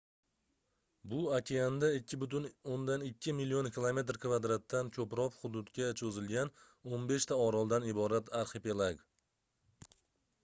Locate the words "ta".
7.33-7.37